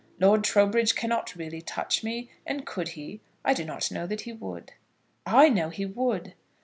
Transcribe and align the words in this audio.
Lord 0.19 0.43
Trowbridge 0.43 0.95
cannot 0.95 1.35
really 1.35 1.61
touch 1.61 2.03
me; 2.03 2.31
and 2.43 2.65
could 2.65 2.87
he, 2.97 3.21
I 3.45 3.53
do 3.53 3.63
not 3.63 3.91
know 3.91 4.07
that 4.07 4.21
he 4.21 4.33
would." 4.33 4.71
"I 5.27 5.47
know 5.47 5.69
he 5.69 5.85
would." 5.85 6.33